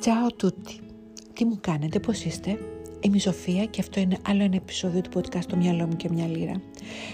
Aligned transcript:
Ciao 0.00 0.44
tutti! 0.44 0.78
Τι 1.32 1.44
μου 1.44 1.58
κάνετε, 1.60 2.00
πώς 2.00 2.24
είστε; 2.24 2.58
Είμαι 3.00 3.16
η 3.16 3.20
Σοφία 3.20 3.64
και 3.64 3.80
αυτό 3.80 4.00
είναι 4.00 4.16
άλλο 4.28 4.42
ένα 4.42 4.54
επεισόδιο 4.56 5.00
του 5.00 5.10
podcast 5.18 5.44
«Το 5.48 5.56
μυαλό 5.56 5.86
μου 5.86 5.96
και 5.96 6.08
μια 6.10 6.26
λίρα». 6.26 6.60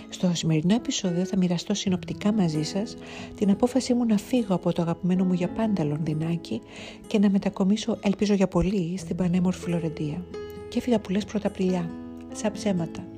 Στο 0.08 0.34
σημερινό 0.34 0.74
επεισόδιο 0.74 1.24
θα 1.24 1.36
μοιραστώ 1.36 1.74
συνοπτικά 1.74 2.32
μαζί 2.32 2.62
σας 2.62 2.96
την 3.34 3.50
απόφασή 3.50 3.94
μου 3.94 4.04
να 4.04 4.18
φύγω 4.18 4.54
από 4.54 4.72
το 4.72 4.82
αγαπημένο 4.82 5.24
μου 5.24 5.32
για 5.32 5.48
πάντα 5.48 5.84
Λονδινάκι 5.84 6.60
και 7.06 7.18
να 7.18 7.30
μετακομίσω, 7.30 7.98
ελπίζω 8.02 8.34
για 8.34 8.48
πολύ, 8.48 8.96
στην 8.98 9.16
πανέμορφη 9.16 9.60
Φλωρεντία. 9.60 10.24
Και 10.68 10.78
έφυγα 10.78 11.00
που 11.00 11.10
λες 11.10 11.24
πρώτα 11.24 11.48
Απριλιά, 11.48 11.90
σαν 12.32 12.52
ψέματα. 12.52 13.13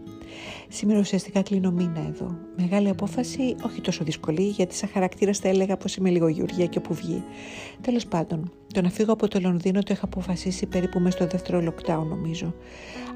Σήμερα 0.68 1.00
ουσιαστικά 1.00 1.42
κλείνω 1.42 1.70
μήνα 1.70 2.06
εδώ. 2.08 2.38
Μεγάλη 2.56 2.88
απόφαση, 2.88 3.54
όχι 3.64 3.80
τόσο 3.80 4.04
δύσκολη, 4.04 4.42
γιατί 4.42 4.74
σαν 4.74 4.88
χαρακτήρα 4.92 5.32
θα 5.32 5.48
έλεγα 5.48 5.76
πως 5.76 5.96
είμαι 5.96 6.10
λίγο 6.10 6.28
Γεωργία 6.28 6.66
και 6.66 6.78
όπου 6.78 6.94
βγει. 6.94 7.22
Τέλος 7.80 8.06
πάντων, 8.06 8.52
το 8.74 8.80
να 8.82 8.90
φύγω 8.90 9.12
από 9.12 9.28
το 9.28 9.40
Λονδίνο 9.40 9.82
το 9.82 9.92
είχα 9.92 10.04
αποφασίσει 10.04 10.66
περίπου 10.66 11.00
μέσα 11.00 11.16
στο 11.16 11.26
δεύτερο 11.26 11.58
lockdown, 11.58 12.06
νομίζω. 12.08 12.54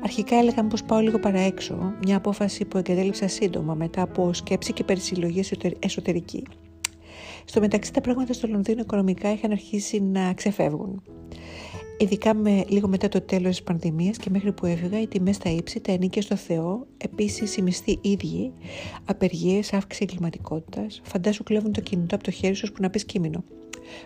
Αρχικά 0.03 0.37
έλεγα 0.37 0.65
πω 0.65 0.79
πάω 0.87 1.01
λίγο 1.01 1.19
παραέξω, 1.19 1.93
μια 2.03 2.17
απόφαση 2.17 2.65
που 2.65 2.79
εγκατέλειψα 2.79 3.29
σύντομα 3.29 3.75
μετά 3.75 4.03
από 4.03 4.33
σκέψη 4.33 4.73
και 4.73 4.85
περισυλλογή 4.85 5.43
εσωτερική. 5.79 6.43
Στο 7.45 7.61
μεταξύ 7.61 7.93
τα 7.93 8.01
πράγματα 8.01 8.33
στο 8.33 8.47
Λονδίνο 8.49 8.81
οικονομικά 8.81 9.33
είχαν 9.33 9.51
αρχίσει 9.51 10.01
να 10.01 10.35
ξεφεύγουν. 10.35 11.03
Ειδικά 12.01 12.35
με, 12.35 12.65
λίγο 12.69 12.89
μετά 12.89 13.09
το 13.09 13.21
τέλος 13.21 13.49
της 13.51 13.63
πανδημίας 13.63 14.17
και 14.17 14.31
μέχρι 14.31 14.53
που 14.53 14.67
έφυγα, 14.67 15.01
οι 15.01 15.07
τιμές 15.07 15.37
στα 15.37 15.51
ύψη, 15.51 15.81
τα 15.81 15.93
ενίκια 15.93 16.23
στο 16.23 16.37
Θεό, 16.37 16.87
επίσης 16.97 17.57
οι 17.57 17.63
μισθοί 17.63 17.99
ίδιοι, 18.01 18.53
απεργίες, 19.05 19.73
αύξηση 19.73 20.07
εγκληματικότητας, 20.09 21.01
φαντάσου 21.05 21.43
κλέβουν 21.43 21.73
το 21.73 21.81
κινητό 21.81 22.15
από 22.15 22.25
το 22.25 22.31
χέρι 22.31 22.55
σου 22.55 22.73
που 22.73 22.83
να 22.83 22.91
πεις 22.91 23.05
κείμενο. 23.05 23.45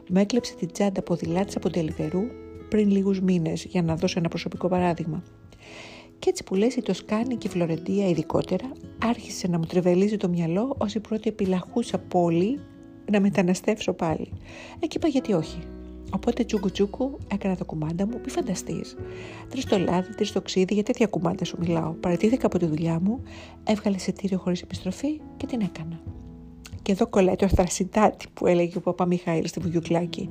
Μου 0.08 0.18
έκλεψε 0.20 0.54
την 0.54 0.72
τσάντα 0.72 1.02
ποδηλάτης 1.02 1.56
από 1.56 1.70
Τελιβερού 1.70 2.22
πριν 2.68 2.90
λίγους 2.90 3.20
μήνες, 3.20 3.64
για 3.64 3.82
να 3.82 3.96
δώσω 3.96 4.18
ένα 4.18 4.28
προσωπικό 4.28 4.68
παράδειγμα. 4.68 5.22
Και 6.18 6.28
έτσι 6.28 6.44
που 6.44 6.54
λες 6.54 6.76
η 6.76 6.82
Τοσκάνη 6.82 7.36
και 7.36 7.46
η 7.46 7.50
Φλωρεντία 7.50 8.08
ειδικότερα 8.08 8.72
άρχισε 9.04 9.48
να 9.48 9.58
μου 9.58 9.64
τρεβελίζει 9.64 10.16
το 10.16 10.28
μυαλό 10.28 10.76
ως 10.78 10.94
η 10.94 11.00
πρώτη 11.00 11.28
επιλαχούσα 11.28 11.98
πόλη 11.98 12.60
να 13.10 13.20
μεταναστεύσω 13.20 13.92
πάλι. 13.92 14.32
Εκεί 14.80 14.96
είπα 14.96 15.08
γιατί 15.08 15.32
όχι. 15.32 15.58
Οπότε 16.10 16.44
τσούκου 16.44 16.70
τσούκου 16.70 17.18
έκανα 17.32 17.56
τα 17.56 17.64
κουμάντα 17.64 18.06
μου, 18.06 18.20
μη 18.24 18.30
φανταστείς. 18.30 18.96
Τρεις 19.48 19.64
το 19.64 19.78
λάδι, 19.78 20.14
τρεις 20.14 20.32
το 20.32 20.40
ξύδι, 20.40 20.74
για 20.74 20.82
τέτοια 20.82 21.06
κουμάντα 21.06 21.44
σου 21.44 21.56
μιλάω. 21.60 21.90
Παρατήθηκα 21.90 22.46
από 22.46 22.58
τη 22.58 22.66
δουλειά 22.66 23.00
μου, 23.00 23.22
έβγαλε 23.64 23.96
εισιτήριο 23.96 24.38
χωρίς 24.38 24.62
επιστροφή 24.62 25.20
και 25.36 25.46
την 25.46 25.60
έκανα. 25.60 26.00
Και 26.82 26.92
εδώ 26.92 27.06
κολλάει 27.06 27.36
το 27.36 27.48
θρασιτάτη 27.48 28.26
που 28.34 28.46
έλεγε 28.46 28.76
ο 28.76 28.80
Παπα 28.80 29.06
Μιχαήλ 29.06 29.46
στη 29.46 29.60
Βουγιουκλάκη 29.60 30.28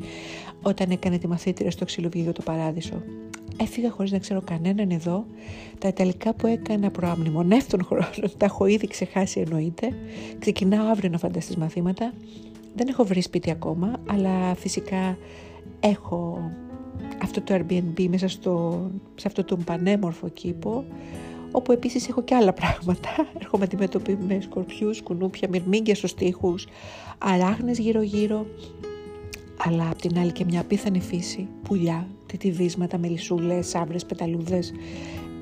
όταν 0.61 0.91
έκανε 0.91 1.17
τη 1.17 1.27
μαθήτρια 1.27 1.71
στο 1.71 1.85
ξυλοβίγιο 1.85 2.31
το 2.31 2.41
παράδεισο. 2.41 3.03
Έφυγα 3.58 3.91
χωρίς 3.91 4.11
να 4.11 4.17
ξέρω 4.17 4.41
κανέναν 4.41 4.89
εδώ. 4.89 5.25
Τα 5.80 5.87
ιταλικά 5.87 6.33
που 6.33 6.47
έκανα 6.47 6.91
προαμνημονεύτων 6.91 7.83
χρόνων 7.83 8.31
τα 8.37 8.45
έχω 8.45 8.65
ήδη 8.65 8.87
ξεχάσει 8.87 9.39
εννοείται. 9.39 9.89
Ξεκινάω 10.39 10.87
αύριο 10.87 11.09
να 11.09 11.17
φανταστείς 11.17 11.55
μαθήματα. 11.55 12.13
Δεν 12.75 12.87
έχω 12.87 13.03
βρει 13.03 13.21
σπίτι 13.21 13.52
ακόμα, 13.52 14.02
αλλά 14.09 14.55
φυσικά 14.55 15.17
έχω 15.80 16.52
αυτό 17.22 17.42
το 17.42 17.56
Airbnb 17.56 18.08
μέσα 18.09 18.28
στο, 18.28 18.81
σε 19.16 19.28
αυτό 19.28 19.44
τον 19.44 19.64
πανέμορφο 19.64 20.30
κήπο 20.30 20.86
όπου 21.52 21.72
επίσης 21.72 22.08
έχω 22.08 22.23
και 22.23 22.36
άλλα 22.36 22.53
πράγματα. 22.53 23.09
Έρχομαι 23.39 23.64
αντιμετωπί 23.64 24.17
με 24.28 24.39
σκορπιούς, 24.42 25.02
κουνούπια, 25.02 25.47
μυρμήγκια 25.52 25.95
στους 25.95 26.14
τοίχους, 26.14 26.67
αράχνες 27.17 27.80
γύρω-γύρω, 27.80 28.45
αλλά 29.58 29.89
απ' 29.89 30.02
την 30.02 30.20
άλλη 30.20 30.31
και 30.31 30.45
μια 30.45 30.61
απίθανη 30.61 31.02
φύση, 31.02 31.47
πουλιά, 31.64 32.08
τιτιβίσματα, 32.25 32.98
μελισσούλες, 32.98 33.75
άβρες, 33.75 34.05
πεταλούδες, 34.05 34.72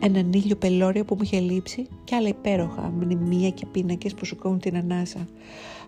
έναν 0.01 0.33
ήλιο 0.33 0.55
πελώριο 0.55 1.05
που 1.05 1.15
μου 1.15 1.21
είχε 1.23 1.39
λείψει 1.39 1.87
και 2.03 2.15
άλλα 2.15 2.27
υπέροχα 2.27 2.81
μνημεία 2.81 3.49
και 3.49 3.65
πίνακες 3.65 4.13
που 4.13 4.25
σου 4.25 4.35
κόβουν 4.35 4.59
την 4.59 4.77
ανάσα. 4.77 5.27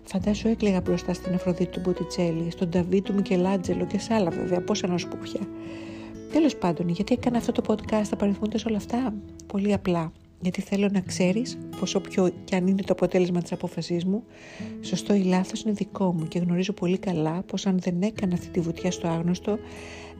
Φαντάσου 0.04 0.48
έκλαιγα 0.48 0.80
μπροστά 0.80 1.14
στην 1.14 1.34
Αφροδίτη 1.34 1.70
του 1.70 1.80
Μποτιτσέλη, 1.80 2.50
στον 2.50 2.70
Ταβί 2.70 3.00
του 3.00 3.14
Μικελάντζελο 3.14 3.86
και 3.86 3.98
σε 3.98 4.14
άλλα 4.14 4.30
βέβαια, 4.30 4.60
πόσα 4.60 4.86
να 4.86 4.98
σου 4.98 5.08
πω 5.08 5.18
πια. 5.22 5.40
Τέλος 6.32 6.56
πάντων, 6.56 6.88
γιατί 6.88 7.14
έκανα 7.14 7.36
αυτό 7.36 7.52
το 7.52 7.62
podcast 7.66 8.08
απαριθμούνται 8.10 8.58
όλα 8.68 8.76
αυτά; 8.76 9.14
Πολύ 9.46 9.72
απλά. 9.72 10.12
Γιατί 10.44 10.60
θέλω 10.60 10.88
να 10.92 11.00
ξέρεις 11.00 11.58
πως 11.78 11.94
όποιο 11.94 12.30
και 12.44 12.56
αν 12.56 12.66
είναι 12.66 12.82
το 12.82 12.92
αποτέλεσμα 12.92 13.42
της 13.42 13.52
απόφασής 13.52 14.04
μου, 14.04 14.24
σωστό 14.80 15.14
ή 15.14 15.22
λάθος 15.22 15.62
είναι 15.62 15.72
δικό 15.72 16.12
μου 16.12 16.28
και 16.28 16.38
γνωρίζω 16.38 16.72
πολύ 16.72 16.98
καλά 16.98 17.42
πως 17.46 17.66
αν 17.66 17.78
δεν 17.78 18.02
έκανα 18.02 18.34
αυτή 18.34 18.48
τη 18.48 18.60
βουτιά 18.60 18.90
στο 18.90 19.08
άγνωστο, 19.08 19.58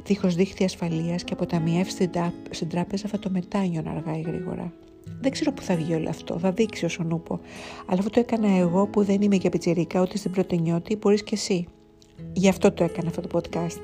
δίχως 0.05 0.35
δίχτυ 0.35 0.65
ασφαλείας 0.65 1.25
και 1.25 1.33
αποταμιεύσει 1.33 2.11
στην 2.51 2.69
τράπεζα 2.69 3.09
θα 3.09 3.19
το 3.19 3.31
μετάνιωνα 3.31 3.91
αργά 3.91 4.19
ή 4.19 4.21
γρήγορα. 4.21 4.73
Δεν 5.21 5.31
ξέρω 5.31 5.53
που 5.53 5.63
θα 5.63 5.77
βγει 5.77 5.95
όλο 5.95 6.09
αυτό, 6.09 6.39
θα 6.39 6.53
δείξει 6.53 6.85
όσον 6.85 7.13
ούπο. 7.13 7.41
Αλλά 7.87 7.99
αυτό 7.99 8.11
το 8.11 8.21
έκανα 8.21 8.57
εγώ 8.57 8.87
που 8.87 9.05
δεν 9.05 9.23
είμαι 9.23 9.37
για 9.37 9.51
πιτσιρικά 9.51 10.01
ούτε 10.01 10.17
στην 10.17 10.31
πρώτη 10.31 10.59
νιώτη, 10.59 10.97
μπορείς 10.97 11.23
και 11.23 11.35
εσύ. 11.35 11.67
Γι' 12.33 12.49
αυτό 12.49 12.73
το 12.73 12.85
έκανα 12.85 13.09
αυτό 13.09 13.21
το 13.21 13.41
podcast. 13.41 13.81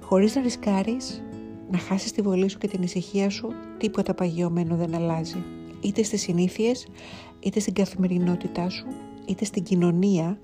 Χωρίς 0.00 0.34
να 0.34 0.42
ρισκάρεις, 0.42 1.22
να 1.70 1.78
χάσεις 1.78 2.12
τη 2.12 2.22
βολή 2.22 2.48
σου 2.48 2.58
και 2.58 2.68
την 2.68 2.82
ησυχία 2.82 3.30
σου, 3.30 3.48
τίποτα 3.80 4.14
παγιωμένο 4.14 4.76
δεν 4.76 4.94
αλλάζει. 4.94 5.42
Είτε 5.80 6.02
στις 6.02 6.20
συνήθειες, 6.20 6.86
είτε 7.40 7.60
στην 7.60 7.72
καθημερινότητά 7.72 8.68
σου, 8.68 8.86
είτε 9.26 9.44
στην 9.44 9.62
κοινωνία, 9.62 10.38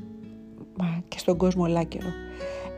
μα 0.79 1.03
και 1.09 1.19
στον 1.19 1.37
κόσμο 1.37 1.63
ολάκερο. 1.63 2.09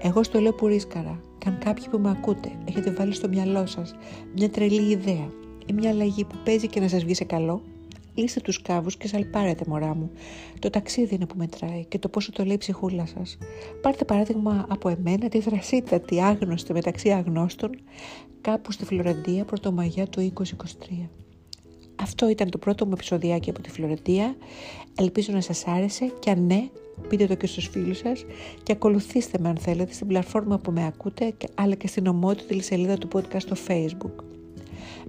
Εγώ 0.02 0.22
στο 0.22 0.40
λέω 0.40 0.52
που 0.52 0.66
ρίσκαρα. 0.66 1.20
Καν 1.38 1.58
κάποιοι 1.64 1.88
που 1.90 1.98
με 1.98 2.10
ακούτε 2.10 2.52
έχετε 2.64 2.90
βάλει 2.90 3.14
στο 3.14 3.28
μυαλό 3.28 3.66
σας 3.66 3.94
μια 4.34 4.50
τρελή 4.50 4.90
ιδέα 4.90 5.30
ή 5.66 5.72
μια 5.72 5.90
αλλαγή 5.90 6.24
που 6.24 6.34
παίζει 6.44 6.66
και 6.66 6.80
να 6.80 6.88
σας 6.88 7.04
βγει 7.04 7.14
σε 7.14 7.24
καλό, 7.24 7.62
λύστε 8.18 8.40
τους 8.40 8.62
κάβους 8.62 8.96
και 8.96 9.08
σαλπάρετε 9.08 9.64
μωρά 9.66 9.94
μου. 9.94 10.10
Το 10.58 10.70
ταξίδι 10.70 11.14
είναι 11.14 11.26
που 11.26 11.34
μετράει 11.36 11.84
και 11.84 11.98
το 11.98 12.08
πόσο 12.08 12.32
το 12.32 12.44
λέει 12.44 12.54
η 12.54 12.58
ψυχούλα 12.58 13.06
σας. 13.06 13.38
Πάρτε 13.82 14.04
παράδειγμα 14.04 14.66
από 14.68 14.88
εμένα 14.88 15.28
τη 15.28 15.40
δρασίτατη 15.40 16.20
άγνωστη 16.20 16.72
μεταξύ 16.72 17.10
αγνώστων 17.10 17.70
κάπου 18.40 18.72
στη 18.72 18.84
Φλωρεντία 18.84 19.44
πρωτομαγιά 19.44 20.06
του 20.06 20.32
2023. 20.36 21.08
Αυτό 22.00 22.28
ήταν 22.28 22.50
το 22.50 22.58
πρώτο 22.58 22.86
μου 22.86 22.92
επεισοδιάκι 22.92 23.50
από 23.50 23.62
τη 23.62 23.70
Φλωρεντία. 23.70 24.36
Ελπίζω 24.94 25.32
να 25.32 25.40
σας 25.40 25.66
άρεσε 25.66 26.12
και 26.18 26.30
αν 26.30 26.46
ναι, 26.46 26.68
πείτε 27.08 27.26
το 27.26 27.34
και 27.34 27.46
στους 27.46 27.68
φίλους 27.68 27.98
σας 27.98 28.24
και 28.62 28.72
ακολουθήστε 28.72 29.38
με 29.40 29.48
αν 29.48 29.56
θέλετε 29.56 29.92
στην 29.92 30.06
πλατφόρμα 30.06 30.58
που 30.58 30.72
με 30.72 30.86
ακούτε 30.86 31.34
αλλά 31.54 31.74
και 31.74 31.86
στην 31.86 32.06
ομότιτλη 32.06 32.62
σελίδα 32.62 32.98
του 32.98 33.08
podcast 33.12 33.40
στο 33.40 33.56
facebook. 33.68 34.24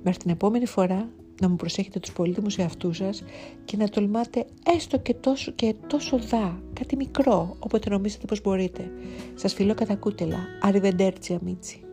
Μέχρι 0.04 0.20
την 0.20 0.32
επόμενη 0.32 0.66
φορά 0.66 1.10
να 1.42 1.50
μου 1.50 1.56
προσέχετε 1.56 2.00
τους 2.00 2.12
πολύτιμους 2.12 2.58
εαυτούς 2.58 2.98
σας 2.98 3.24
και 3.66 3.78
να 3.78 3.90
τολμάτε 3.90 4.46
έστω 4.76 4.98
και 4.98 5.14
τόσο, 5.14 5.52
και 5.52 5.76
τόσο 5.88 6.18
δά, 6.18 6.62
κάτι 6.74 6.96
μικρό, 6.96 7.56
όποτε 7.60 7.90
νομίζετε 7.90 8.26
πως 8.26 8.42
μπορείτε. 8.42 8.92
Σας 9.36 9.54
φιλώ 9.54 9.74
κατά 9.74 9.96
κούτελα. 9.96 10.38
Αριβεντέρτσι 10.62 11.34
αμίτσι. 11.42 11.89